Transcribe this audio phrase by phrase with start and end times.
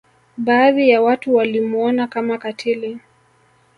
[0.37, 2.99] Baadhi ya watu walimwona Kama katili